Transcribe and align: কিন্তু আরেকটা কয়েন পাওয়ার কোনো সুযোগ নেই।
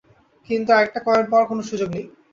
কিন্তু 0.49 0.69
আরেকটা 0.73 0.99
কয়েন 1.07 1.25
পাওয়ার 1.31 1.49
কোনো 1.49 1.61
সুযোগ 1.69 1.89
নেই। 1.95 2.05